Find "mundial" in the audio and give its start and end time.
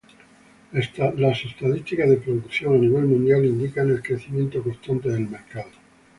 3.05-3.45